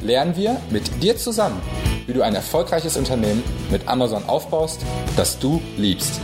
[0.00, 1.60] lernen wir mit dir zusammen,
[2.06, 4.80] wie du ein erfolgreiches Unternehmen mit Amazon aufbaust,
[5.16, 6.20] das du liebst.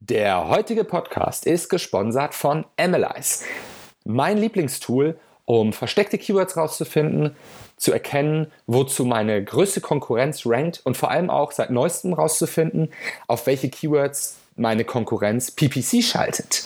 [0.00, 3.44] Der heutige Podcast ist gesponsert von Analyze,
[4.04, 7.36] mein Lieblingstool, um versteckte Keywords rauszufinden,
[7.76, 12.92] zu erkennen, wozu meine größte Konkurrenz rankt und vor allem auch seit neuestem rauszufinden,
[13.26, 16.64] auf welche Keywords meine Konkurrenz PPC schaltet.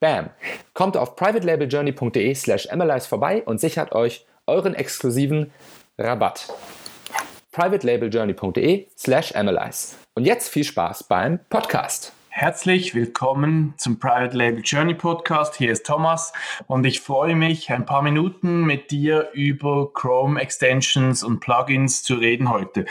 [0.00, 0.30] Bam!
[0.74, 5.52] Kommt auf privatelabeljourney.de slash analyze vorbei und sichert euch euren exklusiven
[5.98, 6.48] Rabatt.
[7.52, 9.94] privatelabeljourney.de slash analyze.
[10.14, 12.12] Und jetzt viel Spaß beim Podcast.
[12.30, 15.56] Herzlich willkommen zum Private Label Journey Podcast.
[15.56, 16.32] Hier ist Thomas
[16.66, 22.14] und ich freue mich, ein paar Minuten mit dir über Chrome Extensions und Plugins zu
[22.14, 22.84] reden heute.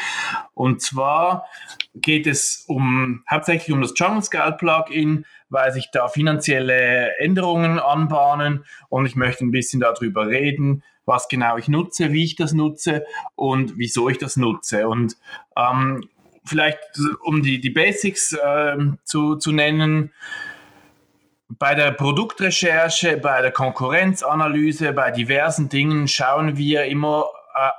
[0.54, 1.46] Und zwar
[1.94, 8.66] geht es um hauptsächlich um das Jungle Scout Plugin, weil sich da finanzielle Änderungen anbahnen
[8.90, 13.06] und ich möchte ein bisschen darüber reden, was genau ich nutze, wie ich das nutze
[13.36, 14.90] und wieso ich das nutze.
[14.90, 15.16] Und
[15.56, 16.10] ähm,
[16.48, 16.80] vielleicht
[17.24, 20.12] um die, die Basics äh, zu, zu nennen,
[21.50, 27.26] bei der Produktrecherche, bei der Konkurrenzanalyse, bei diversen Dingen schauen wir immer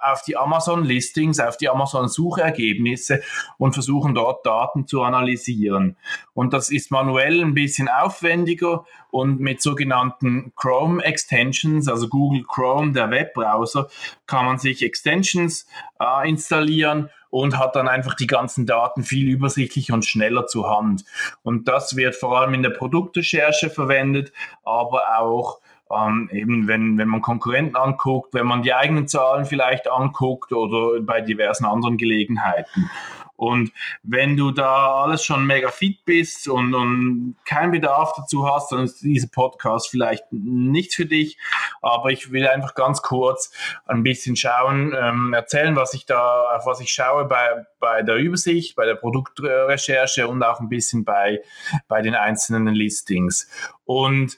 [0.03, 3.23] auf die Amazon-Listings, auf die Amazon-Suchergebnisse
[3.59, 5.97] und versuchen dort Daten zu analysieren.
[6.35, 12.93] Und das ist manuell ein bisschen aufwendiger und mit sogenannten Chrome Extensions, also Google Chrome,
[12.93, 13.89] der Webbrowser,
[14.27, 15.67] kann man sich Extensions
[16.01, 21.05] äh, installieren und hat dann einfach die ganzen Daten viel übersichtlicher und schneller zur Hand.
[21.43, 24.33] Und das wird vor allem in der Produktrecherche verwendet,
[24.65, 25.61] aber auch
[25.91, 31.01] ähm, eben wenn, wenn man Konkurrenten anguckt, wenn man die eigenen Zahlen vielleicht anguckt oder
[31.01, 32.91] bei diversen anderen Gelegenheiten.
[33.39, 33.71] Und
[34.03, 38.83] wenn du da alles schon mega fit bist und, und keinen Bedarf dazu hast, dann
[38.83, 41.39] ist dieser Podcast vielleicht nichts für dich.
[41.81, 43.53] Aber ich will einfach ganz kurz
[43.87, 48.17] ein bisschen schauen, ähm, erzählen, was ich da, auf was ich schaue bei, bei der
[48.17, 51.41] Übersicht, bei der Produktrecherche und auch ein bisschen bei,
[51.87, 53.49] bei den einzelnen Listings.
[53.85, 54.37] Und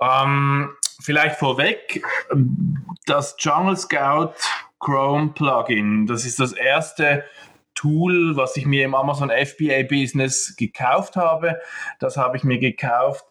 [0.00, 0.70] ähm,
[1.00, 2.02] vielleicht vorweg,
[3.06, 4.34] das Jungle Scout
[4.78, 7.24] Chrome Plugin, das ist das erste
[7.76, 11.60] Tool, was ich mir im Amazon FBA Business gekauft habe.
[12.00, 13.24] Das habe ich mir gekauft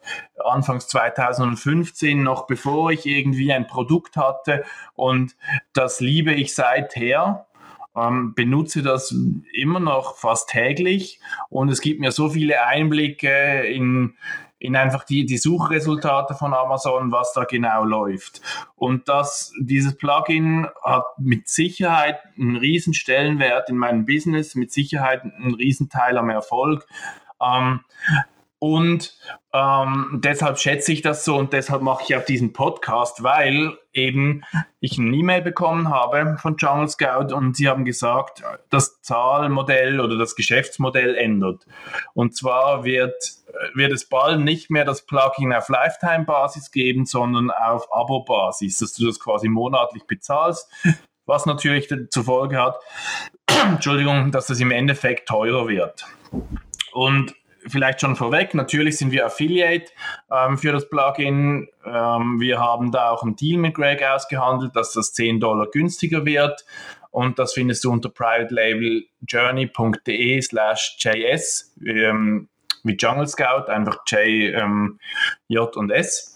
[0.46, 5.36] anfangs 2015, noch bevor ich irgendwie ein Produkt hatte und
[5.74, 7.48] das liebe ich seither.
[7.98, 9.16] Ähm, benutze das
[9.54, 14.16] immer noch fast täglich und es gibt mir so viele Einblicke in
[14.66, 18.42] in einfach die, die Suchresultate von Amazon, was da genau läuft.
[18.76, 25.24] Und das, dieses Plugin hat mit Sicherheit einen riesen Stellenwert in meinem Business, mit Sicherheit
[25.24, 26.86] einen riesen Teil am Erfolg.
[27.42, 27.82] Ähm,
[28.60, 29.18] und
[29.54, 34.44] ähm, deshalb schätze ich das so und deshalb mache ich auch diesen Podcast, weil eben
[34.80, 40.18] ich eine E-Mail bekommen habe von Jungle Scout und sie haben gesagt, das Zahlmodell oder
[40.18, 41.66] das Geschäftsmodell ändert.
[42.14, 43.14] Und zwar wird,
[43.74, 49.06] wird es bald nicht mehr das Plugin auf Lifetime-Basis geben, sondern auf Abo-Basis, dass du
[49.06, 50.72] das quasi monatlich bezahlst,
[51.26, 52.80] was natürlich zur Folge hat,
[53.66, 56.06] Entschuldigung, dass das im Endeffekt teurer wird.
[56.94, 57.36] Und
[57.68, 59.92] vielleicht schon vorweg, natürlich sind wir Affiliate
[60.32, 61.68] ähm, für das Plugin.
[61.86, 66.26] Ähm, wir haben da auch einen Deal mit Greg ausgehandelt, dass das 10 Dollar günstiger
[66.26, 66.66] wird.
[67.12, 72.50] Und das findest du unter privatelabeljourney.de slash js ähm,
[72.84, 75.00] wie Jungle Scout, einfach J, ähm,
[75.48, 76.36] J und S.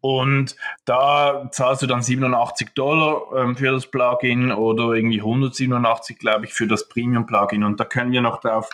[0.00, 6.46] Und da zahlst du dann 87 Dollar ähm, für das Plugin oder irgendwie 187, glaube
[6.46, 7.64] ich, für das Premium-Plugin.
[7.64, 8.68] Und da können wir noch drauf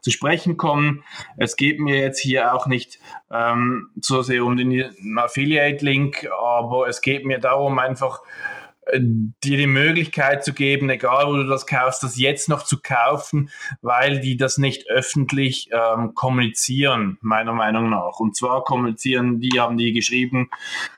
[0.00, 1.04] zu sprechen kommen.
[1.36, 2.98] Es geht mir jetzt hier auch nicht
[3.30, 8.20] ähm, so sehr um den Affiliate-Link, aber es geht mir darum, einfach
[8.88, 12.80] äh, dir die Möglichkeit zu geben, egal wo du das kaufst, das jetzt noch zu
[12.80, 13.50] kaufen,
[13.82, 18.18] weil die das nicht öffentlich ähm, kommunizieren, meiner Meinung nach.
[18.18, 20.50] Und zwar kommunizieren die, haben die geschrieben,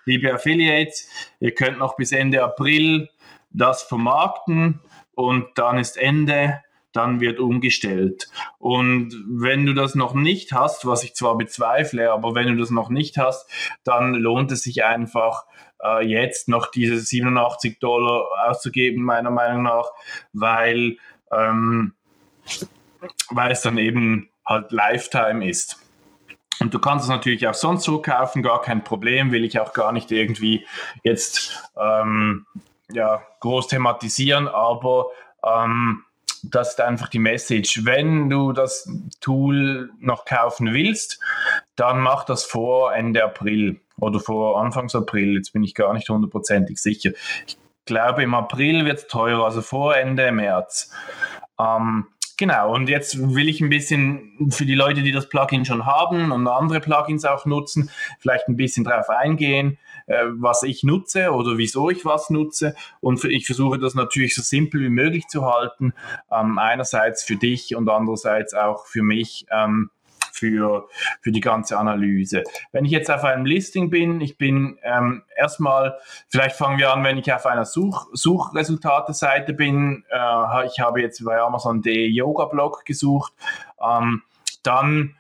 [0.05, 1.09] liebe Affiliates,
[1.41, 3.09] ihr könnt noch bis Ende April
[3.53, 4.81] das vermarkten
[5.15, 6.61] und dann ist Ende
[6.93, 8.29] dann wird umgestellt.
[8.59, 12.71] Und wenn du das noch nicht hast, was ich zwar bezweifle, aber wenn du das
[12.71, 13.49] noch nicht hast,
[13.85, 15.45] dann lohnt es sich einfach,
[15.83, 19.91] äh, jetzt noch diese 87 Dollar auszugeben, meiner Meinung nach,
[20.33, 20.97] weil,
[21.33, 21.95] ähm,
[23.31, 25.79] weil es dann eben halt Lifetime ist.
[26.61, 29.73] Und du kannst es natürlich auch sonst so kaufen, gar kein Problem, will ich auch
[29.73, 30.67] gar nicht irgendwie
[31.03, 32.47] jetzt ähm,
[32.93, 35.07] ja, groß thematisieren, aber
[35.43, 36.05] ähm,
[36.43, 37.85] das ist einfach die Message.
[37.85, 38.89] Wenn du das
[39.21, 41.21] Tool noch kaufen willst,
[41.77, 45.37] dann mach das vor Ende April oder vor Anfangs April.
[45.37, 47.11] Jetzt bin ich gar nicht hundertprozentig sicher.
[47.47, 50.91] Ich glaube, im April wird es teurer, also vor Ende März.
[51.59, 52.07] Ähm,
[52.41, 56.33] Genau, und jetzt will ich ein bisschen für die Leute, die das Plugin schon haben
[56.33, 59.77] und andere Plugins auch nutzen, vielleicht ein bisschen darauf eingehen,
[60.11, 62.75] äh, was ich nutze oder wieso ich was nutze.
[63.01, 65.95] Und ich versuche das natürlich so simpel wie möglich zu halten,
[66.33, 69.47] ähm, einerseits für dich und andererseits auch für mich.
[69.51, 69.91] Ähm,
[70.33, 70.89] für,
[71.21, 72.45] für die ganze Analyse.
[72.73, 75.99] Wenn ich jetzt auf einem Listing bin, ich bin ähm, erstmal,
[76.29, 81.23] vielleicht fangen wir an, wenn ich auf einer Such, Suchresultate-Seite bin, äh, ich habe jetzt
[81.25, 83.33] bei Amazon.de Yoga-Blog gesucht,
[83.83, 84.23] ähm,
[84.63, 85.17] dann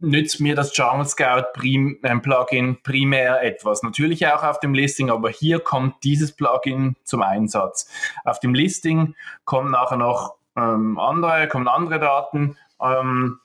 [0.00, 3.82] nützt mir das Jungle Scout Prim, äh, Plugin primär etwas.
[3.82, 7.90] Natürlich auch auf dem Listing, aber hier kommt dieses Plugin zum Einsatz.
[8.24, 12.56] Auf dem Listing kommen nachher noch ähm, andere, kommen andere Daten.
[12.80, 13.40] Ähm,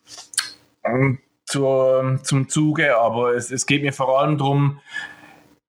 [1.46, 4.80] zur, zum Zuge, aber es, es geht mir vor allem darum,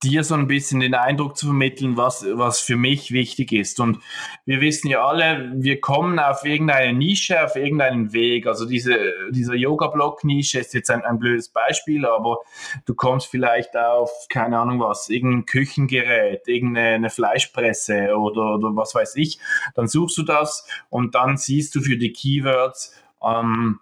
[0.04, 3.80] dir so ein bisschen den Eindruck zu vermitteln, was, was für mich wichtig ist.
[3.80, 3.98] Und
[4.44, 8.46] wir wissen ja alle, wir kommen auf irgendeine Nische, auf irgendeinen Weg.
[8.46, 8.96] Also diese,
[9.30, 12.38] dieser Yoga-Block-Nische ist jetzt ein, ein blödes Beispiel, aber
[12.84, 19.16] du kommst vielleicht auf, keine Ahnung was, irgendein Küchengerät, irgendeine Fleischpresse oder, oder was weiß
[19.16, 19.38] ich.
[19.74, 23.80] Dann suchst du das und dann siehst du für die Keywords, ähm,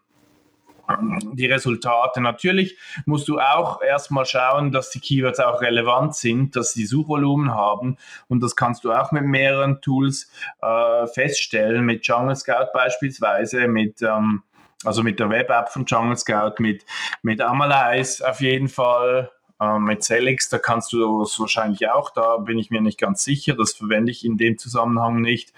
[1.33, 2.21] die Resultate.
[2.21, 2.77] Natürlich
[3.07, 7.97] musst du auch erstmal schauen, dass die Keywords auch relevant sind, dass sie Suchvolumen haben
[8.29, 10.31] und das kannst du auch mit mehreren Tools
[10.61, 14.43] äh, feststellen, mit Jungle Scout beispielsweise, mit ähm,
[14.85, 16.85] also mit der Web-App von Jungle Scout, mit,
[17.23, 19.31] mit Amalyze auf jeden Fall,
[19.61, 23.23] ähm, mit Celix, da kannst du es wahrscheinlich auch, da bin ich mir nicht ganz
[23.23, 25.53] sicher, das verwende ich in dem Zusammenhang nicht.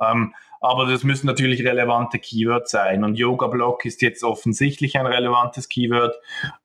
[0.00, 3.04] Ähm, aber das müssen natürlich relevante Keywords sein.
[3.04, 6.14] Und Yoga-Block ist jetzt offensichtlich ein relevantes Keyword,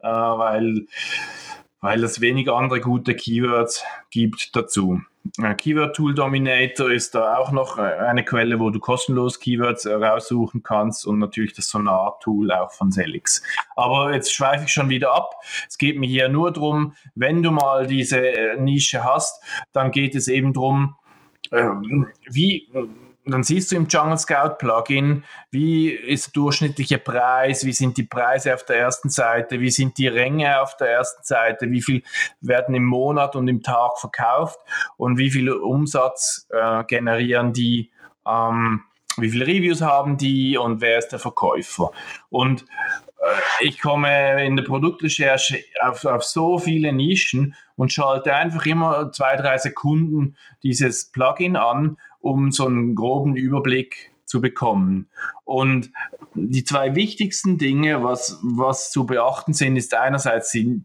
[0.01, 0.87] äh, weil,
[1.81, 5.01] weil es weniger andere gute Keywords gibt dazu.
[5.41, 9.87] Äh, Keyword Tool Dominator ist da auch noch äh, eine Quelle, wo du kostenlos Keywords
[9.87, 13.41] raussuchen kannst und natürlich das Sonar Tool auch von Selix.
[13.75, 15.35] Aber jetzt schweife ich schon wieder ab.
[15.67, 19.41] Es geht mir hier nur darum, wenn du mal diese äh, Nische hast,
[19.71, 20.95] dann geht es eben darum,
[21.51, 22.67] ähm, wie
[23.25, 28.03] dann siehst du im Jungle Scout Plugin, wie ist der durchschnittliche Preis, wie sind die
[28.03, 32.03] Preise auf der ersten Seite, wie sind die Ränge auf der ersten Seite, wie viel
[32.41, 34.59] werden im Monat und im Tag verkauft
[34.97, 37.91] und wie viel Umsatz äh, generieren die,
[38.27, 38.81] ähm,
[39.17, 41.91] wie viele Reviews haben die und wer ist der Verkäufer.
[42.29, 42.65] Und
[43.23, 49.11] äh, ich komme in der Produktrecherche auf, auf so viele Nischen und schalte einfach immer
[49.11, 55.09] zwei, drei Sekunden dieses Plugin an um so einen groben Überblick zu bekommen.
[55.43, 55.91] Und
[56.33, 60.81] die zwei wichtigsten Dinge, was, was zu beachten sind, ist einerseits die,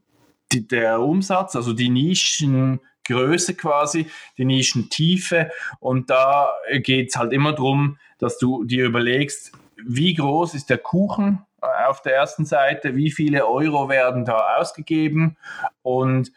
[0.53, 4.07] die, der Umsatz, also die Nischengröße quasi,
[4.37, 5.51] die Nischentiefe.
[5.79, 6.49] Und da
[6.83, 9.53] geht es halt immer darum, dass du dir überlegst,
[9.87, 15.37] wie groß ist der Kuchen auf der ersten Seite, wie viele Euro werden da ausgegeben
[15.83, 16.33] und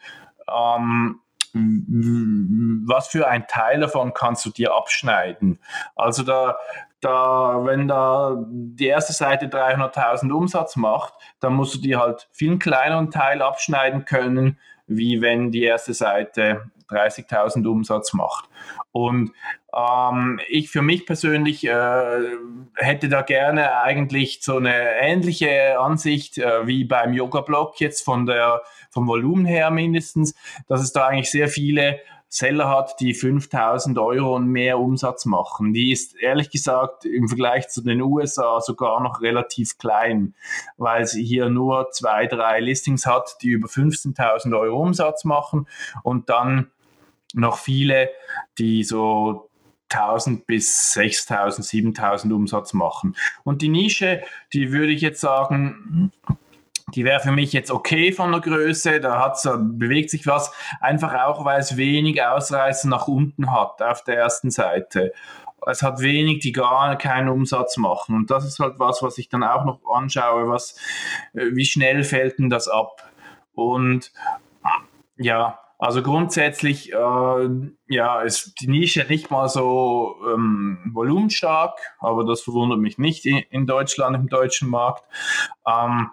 [0.48, 1.21] ähm,
[1.54, 5.58] was für ein Teil davon kannst du dir abschneiden?
[5.96, 6.56] Also da,
[7.00, 12.58] da, wenn da die erste Seite 300.000 Umsatz macht, dann musst du dir halt viel
[12.58, 18.48] kleineren Teil abschneiden können, wie wenn die erste Seite 30.000 Umsatz macht.
[18.92, 19.32] Und
[19.74, 22.20] ähm, ich für mich persönlich äh,
[22.74, 28.62] hätte da gerne eigentlich so eine ähnliche Ansicht äh, wie beim Yoga-Blog jetzt von der,
[28.90, 30.34] vom Volumen her mindestens,
[30.68, 32.00] dass es da eigentlich sehr viele
[32.32, 35.74] Seller hat, die 5000 Euro und mehr Umsatz machen.
[35.74, 40.34] Die ist ehrlich gesagt im Vergleich zu den USA sogar noch relativ klein,
[40.78, 45.68] weil sie hier nur zwei, drei Listings hat, die über 15.000 Euro Umsatz machen
[46.04, 46.71] und dann
[47.34, 48.10] noch viele,
[48.58, 49.50] die so
[49.90, 53.16] 1000 bis 6000, 7000 Umsatz machen.
[53.44, 54.22] Und die Nische,
[54.52, 56.12] die würde ich jetzt sagen,
[56.94, 61.14] die wäre für mich jetzt okay von der Größe, da hat's, bewegt sich was, einfach
[61.14, 65.12] auch, weil es wenig Ausreißer nach unten hat auf der ersten Seite.
[65.66, 68.16] Es hat wenig, die gar keinen Umsatz machen.
[68.16, 70.76] Und das ist halt was, was ich dann auch noch anschaue, was,
[71.34, 73.08] äh, wie schnell fällt denn das ab?
[73.54, 74.12] Und
[75.16, 77.48] ja, Also grundsätzlich, äh,
[77.88, 83.38] ja, ist die Nische nicht mal so ähm, volumenstark, aber das verwundert mich nicht in,
[83.50, 85.02] in Deutschland, im deutschen Markt.
[85.66, 86.10] Ähm,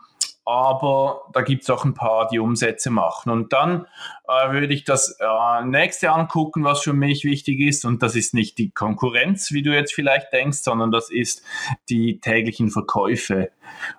[0.50, 3.30] aber da gibt es auch ein paar, die Umsätze machen.
[3.30, 3.86] Und dann
[4.28, 7.86] äh, würde ich das äh, nächste angucken, was für mich wichtig ist.
[7.86, 11.44] Und das ist nicht die Konkurrenz, wie du jetzt vielleicht denkst, sondern das ist
[11.88, 13.52] die täglichen Verkäufe.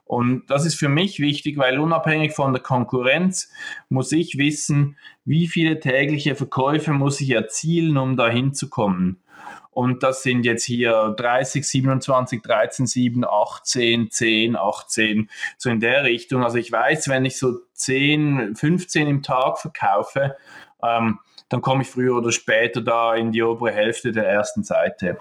[0.04, 3.52] Und das ist für mich wichtig, weil unabhängig von der Konkurrenz
[3.88, 9.22] muss ich wissen, wie viele tägliche Verkäufe muss ich erzielen, um dahin zu kommen.
[9.80, 16.04] Und das sind jetzt hier 30, 27, 13, 7, 18, 10, 18, so in der
[16.04, 16.44] Richtung.
[16.44, 20.36] Also ich weiß, wenn ich so 10, 15 im Tag verkaufe,
[20.82, 25.18] ähm, dann komme ich früher oder später da in die obere Hälfte der ersten Seite.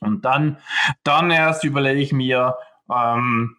[0.00, 0.58] Und dann,
[1.02, 2.56] dann erst überlege ich mir,
[2.94, 3.56] ähm,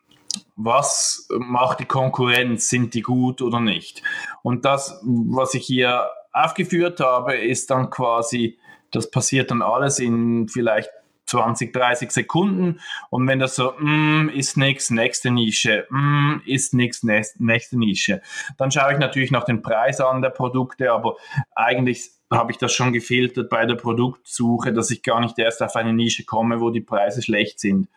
[0.56, 2.70] was macht die Konkurrenz?
[2.70, 4.04] Sind die gut oder nicht?
[4.44, 8.60] Und das, was ich hier aufgeführt habe, ist dann quasi
[8.94, 10.90] das passiert dann alles in vielleicht
[11.26, 12.80] 20, 30 Sekunden.
[13.10, 18.22] Und wenn das so, mm, ist nichts, nächste Nische, mm, ist nichts, nächste Nische,
[18.58, 21.16] dann schaue ich natürlich noch den Preis an der Produkte, aber
[21.56, 25.76] eigentlich habe ich das schon gefiltert bei der Produktsuche, dass ich gar nicht erst auf
[25.76, 27.88] eine Nische komme, wo die Preise schlecht sind.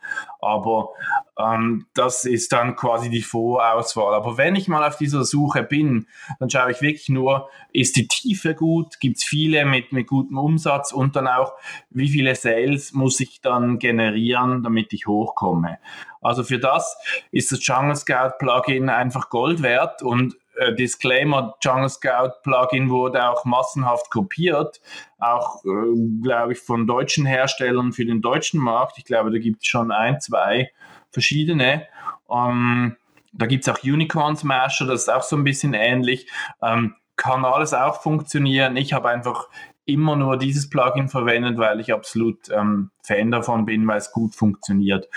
[0.40, 0.90] Aber
[1.38, 4.14] ähm, das ist dann quasi die Vorauswahl.
[4.14, 6.06] Aber wenn ich mal auf dieser Suche bin,
[6.38, 10.38] dann schaue ich wirklich nur, ist die Tiefe gut, gibt es viele mit, mit gutem
[10.38, 11.52] Umsatz und dann auch,
[11.90, 15.78] wie viele Sales muss ich dann generieren, damit ich hochkomme.
[16.20, 16.96] Also für das
[17.30, 23.28] ist das Jungle Scout Plugin einfach Gold wert und äh, Disclaimer, Jungle Scout Plugin wurde
[23.28, 24.80] auch massenhaft kopiert,
[25.18, 28.98] auch, äh, glaube ich, von deutschen Herstellern für den deutschen Markt.
[28.98, 30.70] Ich glaube, da gibt es schon ein, zwei
[31.10, 31.86] verschiedene.
[32.30, 32.96] Ähm,
[33.32, 36.26] da gibt es auch Unicorn Smasher, das ist auch so ein bisschen ähnlich.
[36.62, 38.76] Ähm, kann alles auch funktionieren.
[38.76, 39.48] Ich habe einfach
[39.86, 44.34] immer nur dieses Plugin verwendet, weil ich absolut ähm, Fan davon bin, weil es gut
[44.34, 45.08] funktioniert.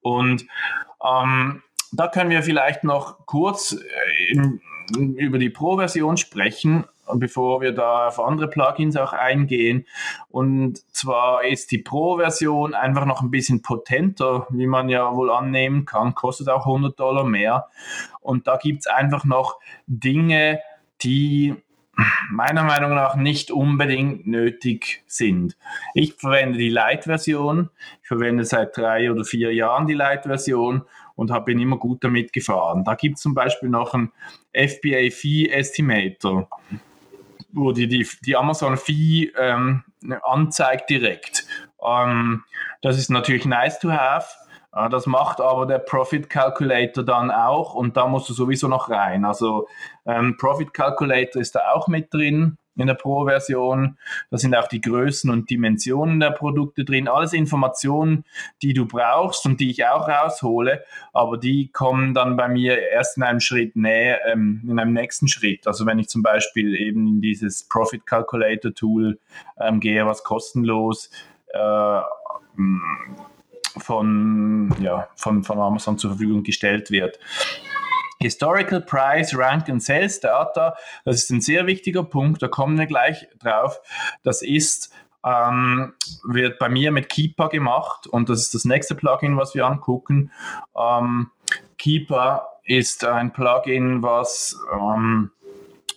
[0.00, 0.46] Und
[1.04, 4.38] ähm, da können wir vielleicht noch kurz äh,
[4.96, 9.86] über die Pro-Version sprechen, bevor wir da auf andere Plugins auch eingehen.
[10.28, 15.84] Und zwar ist die Pro-Version einfach noch ein bisschen potenter, wie man ja wohl annehmen
[15.84, 17.68] kann, kostet auch 100 Dollar mehr.
[18.20, 20.60] Und da gibt es einfach noch Dinge,
[21.02, 21.54] die
[22.30, 25.56] meiner Meinung nach nicht unbedingt nötig sind.
[25.94, 27.70] Ich verwende die Lite-Version.
[28.02, 30.82] Ich verwende seit drei oder vier Jahren die Lite-Version
[31.16, 32.84] und habe bin immer gut damit gefahren.
[32.84, 34.12] Da gibt es zum Beispiel noch einen
[34.52, 36.48] FBA Fee Estimator,
[37.52, 39.84] wo die, die, die Amazon Fee ähm,
[40.22, 41.46] anzeigt direkt.
[41.84, 42.44] Ähm,
[42.82, 44.28] das ist natürlich nice to have.
[44.74, 48.90] Äh, das macht aber der Profit Calculator dann auch und da musst du sowieso noch
[48.90, 49.24] rein.
[49.24, 49.68] Also
[50.06, 53.98] ähm, Profit Calculator ist da auch mit drin in der Pro-Version.
[54.30, 57.08] Da sind auch die Größen und Dimensionen der Produkte drin.
[57.08, 58.24] Alles Informationen,
[58.62, 63.16] die du brauchst und die ich auch raushole, aber die kommen dann bei mir erst
[63.16, 65.66] in einem Schritt näher, ähm, in einem nächsten Schritt.
[65.66, 69.18] Also wenn ich zum Beispiel eben in dieses Profit Calculator Tool
[69.60, 71.10] ähm, gehe, was kostenlos
[71.52, 72.00] äh,
[73.78, 77.18] von, ja, von, von Amazon zur Verfügung gestellt wird.
[78.24, 82.86] Historical Price, Rank and Sales Data, das ist ein sehr wichtiger Punkt, da kommen wir
[82.86, 83.80] gleich drauf.
[84.22, 84.90] Das ist
[85.22, 85.92] ähm,
[86.26, 90.30] wird bei mir mit Keeper gemacht und das ist das nächste Plugin, was wir angucken.
[90.74, 91.30] Ähm,
[91.76, 95.30] Keeper ist ein Plugin, was, ähm,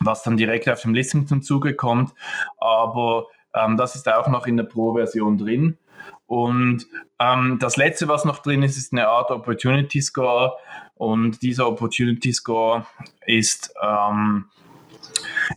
[0.01, 2.13] was dann direkt auf dem Listing zum Zuge kommt,
[2.57, 5.77] aber ähm, das ist auch noch in der Pro-Version drin.
[6.25, 6.88] Und
[7.19, 10.57] ähm, das letzte, was noch drin ist, ist eine Art Opportunity Score.
[10.98, 12.86] Und dieser Opportunity Score
[13.25, 14.46] ist ähm,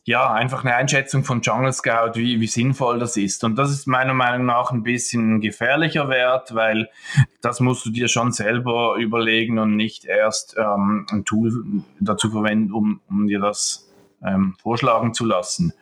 [0.04, 3.44] ja einfach eine Einschätzung von Jungle Scout, wie, wie sinnvoll das ist.
[3.44, 6.88] Und das ist meiner Meinung nach ein bisschen gefährlicher Wert, weil
[7.40, 12.72] das musst du dir schon selber überlegen und nicht erst ähm, ein Tool dazu verwenden,
[12.72, 13.89] um, um dir das
[14.26, 15.72] ähm, vorschlagen zu lassen.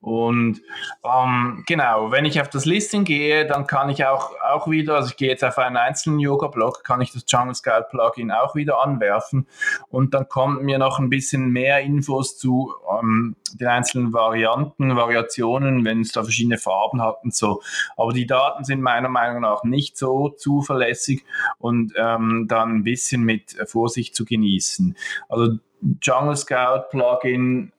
[0.00, 0.60] Und
[1.04, 5.10] ähm, genau, wenn ich auf das Listing gehe, dann kann ich auch, auch wieder, also
[5.10, 8.82] ich gehe jetzt auf einen einzelnen Yoga-Blog, kann ich das Jungle Scout Plugin auch wieder
[8.82, 9.46] anwerfen
[9.88, 15.84] und dann kommt mir noch ein bisschen mehr Infos zu ähm, den einzelnen Varianten, Variationen,
[15.84, 17.62] wenn es da verschiedene Farben hat und so.
[17.96, 21.24] Aber die Daten sind meiner Meinung nach nicht so zuverlässig
[21.58, 24.96] und ähm, dann ein bisschen mit Vorsicht zu genießen.
[25.28, 25.58] Also
[26.00, 27.72] Jungle Scout Plugin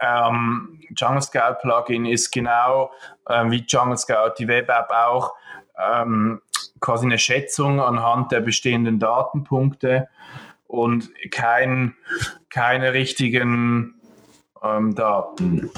[0.00, 2.90] ähm, Jungle Scout Plugin ist genau
[3.28, 5.34] äh, wie Jungle Scout die Web App auch
[5.78, 6.40] ähm,
[6.80, 10.08] quasi eine Schätzung anhand der bestehenden Datenpunkte
[10.66, 11.94] und kein,
[12.50, 13.94] keine richtigen
[14.64, 15.70] ähm, Daten.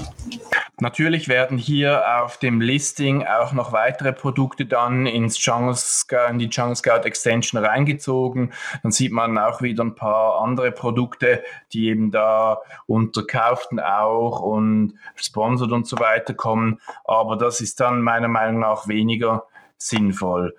[0.78, 6.38] Natürlich werden hier auf dem Listing auch noch weitere Produkte dann ins Jungle Scout, in
[6.38, 8.52] die Jungle Scout Extension reingezogen.
[8.82, 14.40] Dann sieht man auch wieder ein paar andere Produkte, die eben da unter Kauften auch
[14.40, 16.78] und Sponsored und so weiter kommen.
[17.04, 19.44] Aber das ist dann meiner Meinung nach weniger
[19.78, 20.54] sinnvoll.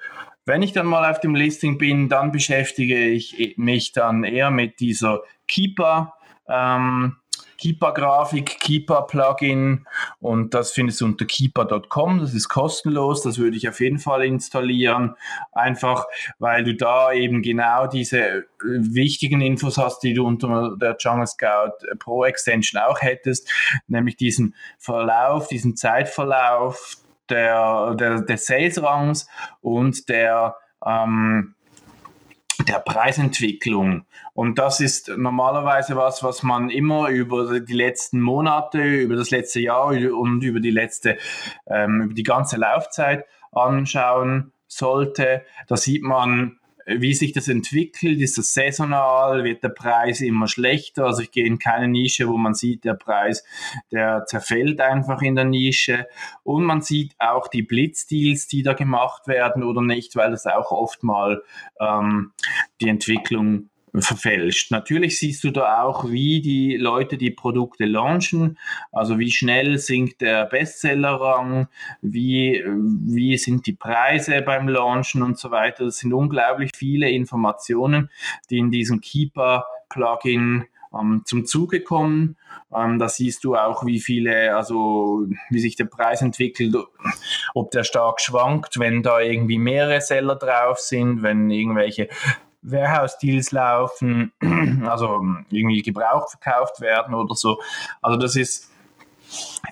[0.45, 4.79] Wenn ich dann mal auf dem Listing bin, dann beschäftige ich mich dann eher mit
[4.79, 6.13] dieser Keeper.
[6.47, 7.17] Ähm,
[7.57, 9.85] Keeper-Grafik, Keeper-Plugin
[10.19, 12.19] und das findest du unter keeper.com.
[12.19, 15.15] Das ist kostenlos, das würde ich auf jeden Fall installieren.
[15.51, 16.05] Einfach,
[16.39, 21.27] weil du da eben genau diese äh, wichtigen Infos hast, die du unter der Jungle
[21.27, 23.51] Scout Pro Extension auch hättest,
[23.87, 26.97] nämlich diesen Verlauf, diesen Zeitverlauf
[27.29, 29.27] der, der, des Sales-Rangs
[29.61, 31.55] und der ähm,
[32.67, 34.05] der Preisentwicklung.
[34.33, 39.61] Und das ist normalerweise was, was man immer über die letzten Monate, über das letzte
[39.61, 41.17] Jahr und über die letzte,
[41.67, 45.43] ähm, über die ganze Laufzeit anschauen sollte.
[45.67, 51.05] Da sieht man, wie sich das entwickelt, ist das saisonal, wird der Preis immer schlechter.
[51.05, 53.43] Also ich gehe in keine Nische, wo man sieht, der Preis,
[53.91, 56.07] der zerfällt einfach in der Nische.
[56.43, 60.71] Und man sieht auch die Blitzdeals, die da gemacht werden oder nicht, weil das auch
[60.71, 61.43] oft mal
[61.81, 62.31] ähm,
[62.79, 64.71] die Entwicklung verfälscht.
[64.71, 68.57] Natürlich siehst du da auch, wie die Leute die Produkte launchen,
[68.91, 71.67] also wie schnell sinkt der Bestsellerrang,
[72.01, 75.85] wie, wie sind die Preise beim Launchen und so weiter.
[75.85, 78.09] Das sind unglaublich viele Informationen,
[78.49, 82.37] die in diesem Keeper-Plugin ähm, zum Zuge kommen.
[82.75, 86.75] Ähm, da siehst du auch, wie viele, also wie sich der Preis entwickelt,
[87.53, 92.09] ob der stark schwankt, wenn da irgendwie mehrere Seller drauf sind, wenn irgendwelche
[92.61, 94.31] Warehouse-Deals laufen,
[94.85, 97.61] also irgendwie gebraucht verkauft werden oder so.
[98.01, 98.71] Also das ist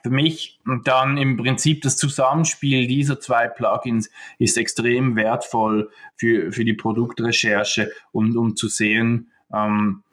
[0.04, 6.66] für mich dann im Prinzip das Zusammenspiel dieser zwei Plugins ist extrem wertvoll für, für
[6.66, 10.04] die Produktrecherche und um zu sehen, ähm,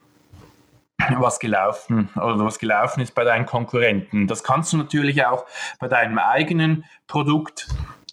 [1.17, 4.27] was gelaufen oder was gelaufen ist bei deinen Konkurrenten.
[4.27, 5.45] Das kannst du natürlich auch
[5.79, 7.67] bei deinem eigenen Produkt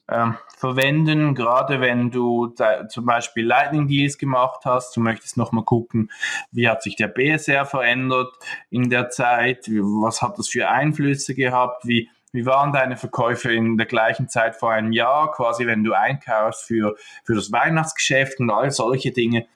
[0.08, 2.54] ähm, verwenden, gerade wenn du
[2.88, 4.94] zum Beispiel Lightning Deals gemacht hast.
[4.96, 6.10] Du möchtest nochmal gucken,
[6.52, 8.32] wie hat sich der BSR verändert
[8.68, 13.76] in der Zeit, was hat das für Einflüsse gehabt, wie wie waren deine Verkäufe in
[13.76, 16.94] der gleichen Zeit vor einem Jahr, quasi wenn du einkaufst für,
[17.24, 19.46] für das Weihnachtsgeschäft und all solche Dinge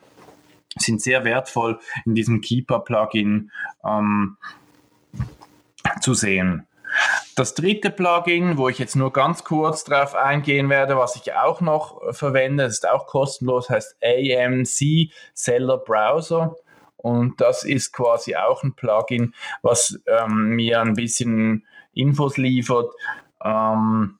[0.76, 3.52] sind sehr wertvoll in diesem Keeper-Plugin
[3.84, 4.36] ähm,
[6.00, 6.66] zu sehen.
[7.36, 11.60] Das dritte Plugin, wo ich jetzt nur ganz kurz drauf eingehen werde, was ich auch
[11.60, 16.54] noch verwende, ist auch kostenlos, heißt AMC Seller Browser.
[16.96, 22.92] Und das ist quasi auch ein Plugin, was ähm, mir ein bisschen Infos liefert.
[23.42, 24.18] Ähm,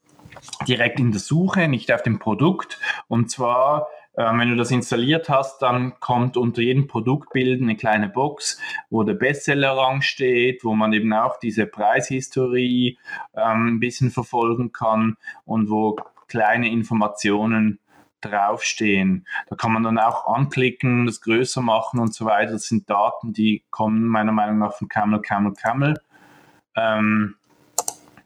[0.67, 2.79] direkt in der Suche, nicht auf dem Produkt.
[3.09, 8.61] Und zwar wenn du das installiert hast, dann kommt unter jedem Produktbild eine kleine Box,
[8.89, 12.99] wo der Bestseller-Rang steht, wo man eben auch diese Preishistorie
[13.35, 15.97] ähm, ein bisschen verfolgen kann und wo
[16.29, 17.81] kleine Informationen
[18.21, 19.27] draufstehen.
[19.49, 22.53] Da kann man dann auch anklicken, das größer machen und so weiter.
[22.53, 26.01] Das sind Daten, die kommen meiner Meinung nach von Camel, Camel, Camel.
[26.77, 27.37] Ähm,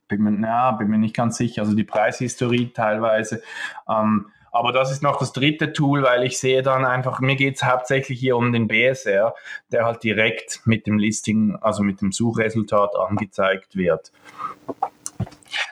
[0.06, 1.62] bin mir, ja, bin mir nicht ganz sicher.
[1.62, 3.42] Also die Preishistorie teilweise.
[3.88, 7.56] Ähm, aber das ist noch das dritte Tool, weil ich sehe dann einfach, mir geht
[7.56, 9.34] es hauptsächlich hier um den BSR,
[9.72, 14.12] der halt direkt mit dem Listing, also mit dem Suchresultat angezeigt wird.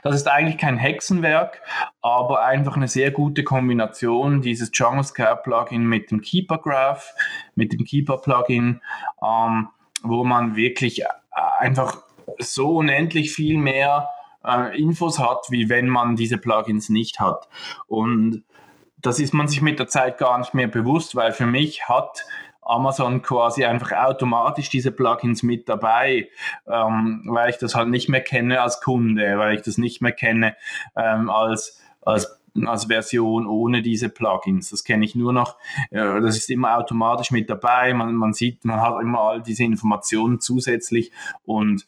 [0.02, 1.60] Das ist eigentlich kein Hexenwerk,
[2.02, 7.14] aber einfach eine sehr gute Kombination dieses Jungle Scout Plugin mit dem Keeper Graph,
[7.54, 8.80] mit dem Keeper Plugin,
[9.22, 9.68] ähm,
[10.02, 11.06] wo man wirklich äh,
[11.58, 12.02] einfach
[12.38, 14.08] so unendlich viel mehr
[14.44, 17.48] äh, Infos hat, wie wenn man diese Plugins nicht hat.
[17.86, 18.44] Und
[18.98, 22.24] das ist man sich mit der Zeit gar nicht mehr bewusst, weil für mich hat
[22.62, 26.28] Amazon quasi einfach automatisch diese Plugins mit dabei,
[26.66, 30.12] ähm, weil ich das halt nicht mehr kenne als Kunde, weil ich das nicht mehr
[30.12, 30.56] kenne
[30.96, 34.70] ähm, als, als als Version ohne diese Plugins.
[34.70, 35.59] Das kenne ich nur noch.
[35.90, 37.92] Äh, das ist immer automatisch mit dabei.
[37.92, 41.12] Man, man sieht, man hat immer all diese Informationen zusätzlich
[41.44, 41.87] und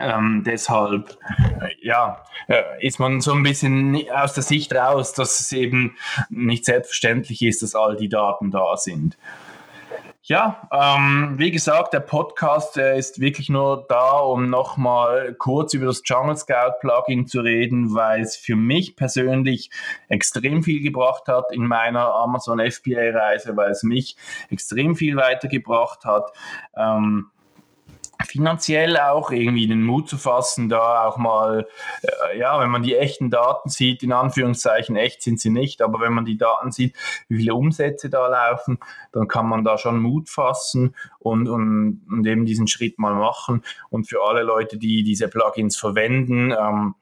[0.00, 1.16] ähm, deshalb,
[1.60, 5.96] äh, ja, äh, ist man so ein bisschen aus der Sicht raus, dass es eben
[6.28, 9.16] nicht selbstverständlich ist, dass all die Daten da sind.
[10.28, 15.86] Ja, ähm, wie gesagt, der Podcast der ist wirklich nur da, um nochmal kurz über
[15.86, 19.70] das Jungle Scout Plugin zu reden, weil es für mich persönlich
[20.08, 24.16] extrem viel gebracht hat in meiner Amazon FBA Reise, weil es mich
[24.50, 26.32] extrem viel weitergebracht hat.
[26.76, 27.30] Ähm,
[28.26, 31.66] finanziell auch irgendwie den Mut zu fassen, da auch mal,
[32.02, 36.00] äh, ja, wenn man die echten Daten sieht, in Anführungszeichen, echt sind sie nicht, aber
[36.00, 36.94] wenn man die Daten sieht,
[37.28, 38.78] wie viele Umsätze da laufen,
[39.12, 43.62] dann kann man da schon Mut fassen und, und, und eben diesen Schritt mal machen.
[43.90, 46.94] Und für alle Leute, die diese Plugins verwenden, ähm,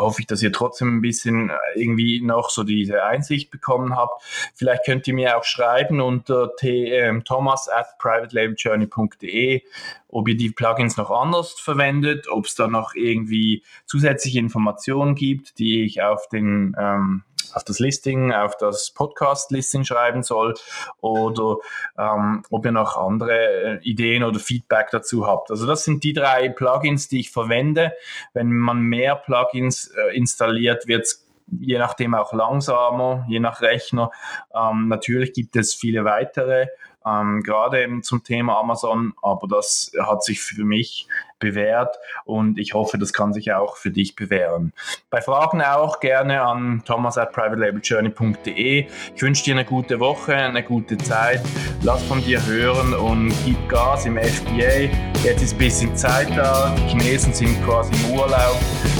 [0.00, 4.22] hoffe ich, dass ihr trotzdem ein bisschen äh, irgendwie noch so diese Einsicht bekommen habt.
[4.54, 9.62] Vielleicht könnt ihr mir auch schreiben unter ähm, thomas at privatelabeljourney.de,
[10.10, 15.58] ob ihr die Plugins noch anders verwendet, ob es da noch irgendwie zusätzliche Informationen gibt,
[15.58, 20.54] die ich auf den ähm, auf das Listing, auf das Podcast-Listing schreiben soll
[21.00, 21.56] oder
[21.98, 25.50] ähm, ob ihr noch andere äh, Ideen oder Feedback dazu habt.
[25.50, 27.92] Also das sind die drei Plugins, die ich verwende.
[28.32, 31.26] Wenn man mehr Plugins äh, installiert, wird es
[31.58, 34.12] je nachdem auch langsamer, je nach Rechner.
[34.54, 36.68] Ähm, natürlich gibt es viele weitere
[37.06, 41.08] ähm, gerade eben zum Thema Amazon, aber das hat sich für mich
[41.38, 44.72] bewährt und ich hoffe, das kann sich auch für dich bewähren.
[45.08, 48.86] Bei Fragen auch gerne an thomas at privatelabeljourney.de.
[49.16, 51.40] Ich wünsche dir eine gute Woche, eine gute Zeit.
[51.82, 54.90] Lass von dir hören und gib Gas im FBA.
[55.24, 56.74] Jetzt ist ein bisschen Zeit da.
[56.76, 58.56] Die Chinesen sind quasi im Urlaub.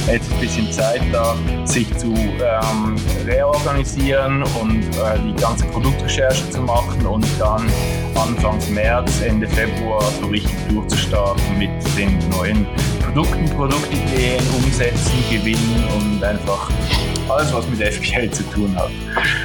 [0.06, 6.62] Jetzt ein bisschen Zeit da, sich zu ähm, reorganisieren und äh, die ganze Produktrecherche zu
[6.62, 7.66] machen und dann
[8.16, 12.66] Anfang März, Ende Februar so richtig durchzustarten mit den neuen
[13.04, 16.70] Produkten, Produktideen, Umsetzen, Gewinnen und einfach
[17.28, 18.90] alles, was mit FPL zu tun hat.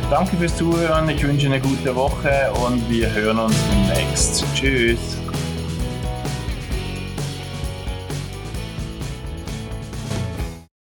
[0.10, 4.44] Danke fürs Zuhören, ich wünsche eine gute Woche und wir hören uns demnächst.
[4.56, 5.18] Tschüss.